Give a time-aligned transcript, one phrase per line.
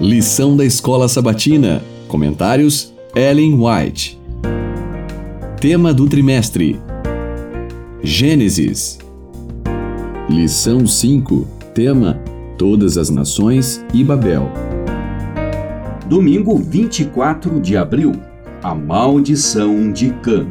[0.00, 1.82] Lição da Escola Sabatina.
[2.08, 4.18] Comentários: Ellen White.
[5.60, 6.80] Tema do trimestre:
[8.02, 8.98] Gênesis.
[10.26, 11.46] Lição 5.
[11.74, 12.18] Tema:
[12.56, 14.50] Todas as Nações e Babel.
[16.06, 18.12] Domingo 24 de abril.
[18.62, 20.46] A maldição de Cã.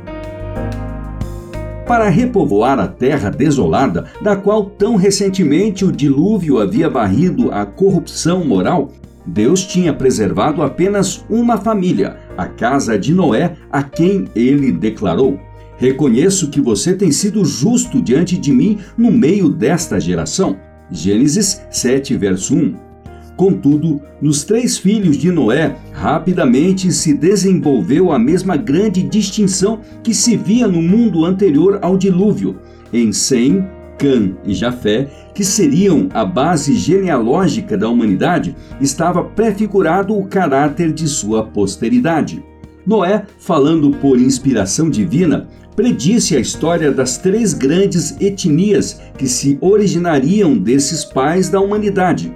[1.87, 8.45] Para repovoar a terra desolada, da qual tão recentemente o dilúvio havia varrido a corrupção
[8.45, 8.91] moral,
[9.25, 15.39] Deus tinha preservado apenas uma família, a casa de Noé, a quem ele declarou:
[15.77, 20.57] Reconheço que você tem sido justo diante de mim no meio desta geração.
[20.91, 22.89] Gênesis 7, verso 1.
[23.37, 30.35] Contudo, nos três filhos de Noé, rapidamente se desenvolveu a mesma grande distinção que se
[30.35, 32.57] via no mundo anterior ao dilúvio.
[32.91, 33.65] Em Sem,
[33.99, 41.07] Cã e Jafé, que seriam a base genealógica da humanidade, estava prefigurado o caráter de
[41.07, 42.41] sua posteridade.
[42.87, 50.57] Noé, falando por inspiração divina, predisse a história das três grandes etnias que se originariam
[50.57, 52.33] desses pais da humanidade.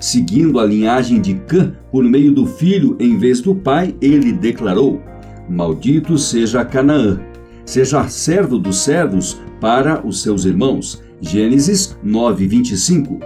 [0.00, 5.00] Seguindo a linhagem de Cã por meio do filho em vez do pai, ele declarou:
[5.48, 7.20] Maldito seja Canaã,
[7.64, 11.02] seja servo dos servos, para os seus irmãos.
[11.20, 13.20] Gênesis 9:25.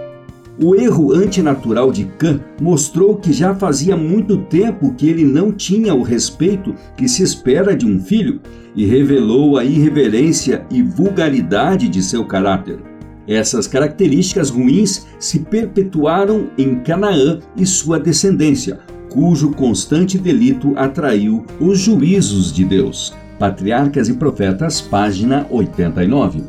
[0.57, 5.93] O erro antinatural de Cã mostrou que já fazia muito tempo que ele não tinha
[5.93, 8.39] o respeito que se espera de um filho
[8.73, 12.79] e revelou a irreverência e vulgaridade de seu caráter.
[13.27, 21.79] Essas características ruins se perpetuaram em Canaã e sua descendência, cujo constante delito atraiu os
[21.79, 23.13] juízos de Deus.
[23.39, 26.43] Patriarcas e Profetas, página 89.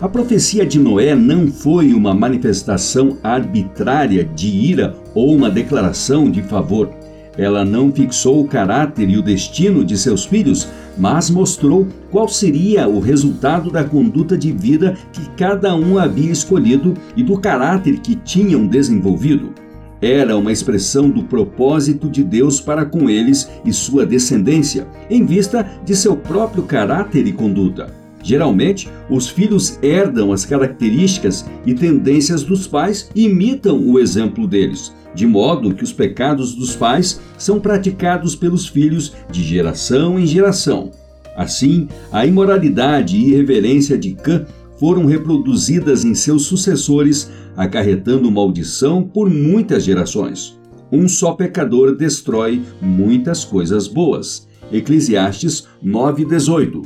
[0.00, 6.42] A profecia de Noé não foi uma manifestação arbitrária de ira ou uma declaração de
[6.42, 6.90] favor.
[7.36, 10.66] Ela não fixou o caráter e o destino de seus filhos,
[10.96, 16.94] mas mostrou qual seria o resultado da conduta de vida que cada um havia escolhido
[17.14, 19.65] e do caráter que tinham desenvolvido
[20.00, 25.68] era uma expressão do propósito de Deus para com eles e sua descendência, em vista
[25.84, 27.94] de seu próprio caráter e conduta.
[28.22, 34.92] Geralmente, os filhos herdam as características e tendências dos pais e imitam o exemplo deles,
[35.14, 40.90] de modo que os pecados dos pais são praticados pelos filhos de geração em geração.
[41.36, 44.46] Assim, a imoralidade e irreverência de Cã
[44.78, 50.58] foram reproduzidas em seus sucessores, acarretando maldição por muitas gerações.
[50.92, 54.46] Um só pecador destrói muitas coisas boas.
[54.70, 56.82] Eclesiastes 9:18.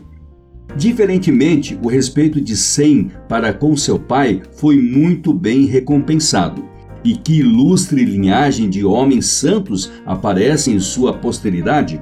[0.76, 6.64] Diferentemente, o respeito de Sem para com seu pai foi muito bem recompensado.
[7.02, 12.00] E que ilustre linhagem de homens santos aparece em sua posteridade?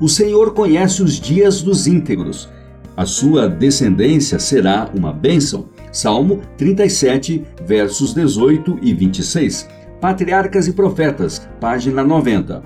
[0.00, 2.48] O Senhor conhece os dias dos íntegros
[2.98, 5.68] a sua descendência será uma bênção.
[5.92, 9.68] Salmo 37, versos 18 e 26.
[10.00, 12.60] Patriarcas e Profetas, página 90.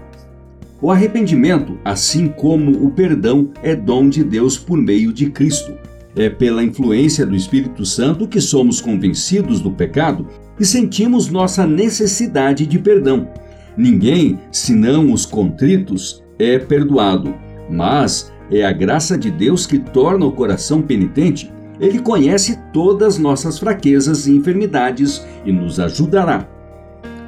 [0.80, 5.74] O arrependimento, assim como o perdão, é dom de Deus por meio de Cristo.
[6.16, 10.26] É pela influência do Espírito Santo que somos convencidos do pecado
[10.58, 13.28] e sentimos nossa necessidade de perdão.
[13.76, 17.34] Ninguém, senão os contritos, é perdoado,
[17.68, 21.50] mas é a graça de Deus que torna o coração penitente.
[21.80, 26.46] Ele conhece todas nossas fraquezas e enfermidades e nos ajudará.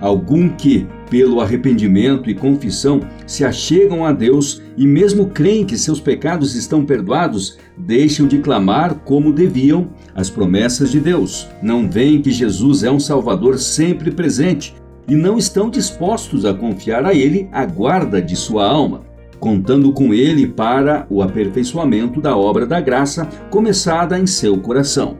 [0.01, 5.99] Algum que, pelo arrependimento e confissão, se achegam a Deus e, mesmo creem que seus
[5.99, 11.49] pecados estão perdoados, deixam de clamar como deviam as promessas de Deus.
[11.63, 14.75] Não veem que Jesus é um Salvador sempre presente
[15.09, 20.15] e não estão dispostos a confiar a Ele a guarda de sua alma contando com
[20.15, 25.17] ele para o aperfeiçoamento da obra da graça começada em seu coração.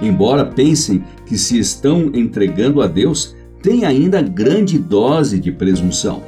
[0.00, 6.22] Embora pensem que se estão entregando a Deus, tem ainda grande dose de presunção.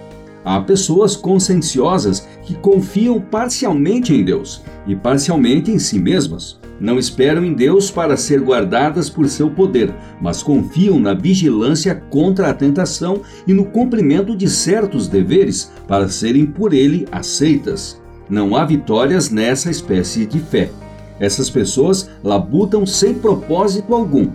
[0.45, 6.59] Há pessoas conscienciosas que confiam parcialmente em Deus e parcialmente em si mesmas.
[6.81, 12.49] Não esperam em Deus para ser guardadas por seu poder, mas confiam na vigilância contra
[12.49, 18.01] a tentação e no cumprimento de certos deveres para serem por ele aceitas.
[18.31, 20.71] Não há vitórias nessa espécie de fé.
[21.19, 24.29] Essas pessoas labutam sem propósito algum.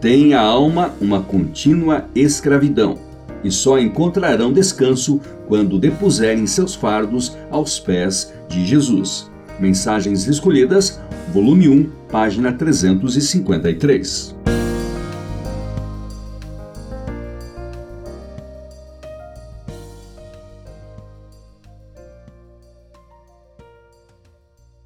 [0.00, 2.98] Têm a alma uma contínua escravidão
[3.44, 9.31] e só encontrarão descanso quando depuserem seus fardos aos pés de Jesus.
[9.58, 11.00] Mensagens Escolhidas,
[11.32, 14.41] volume 1, página 353.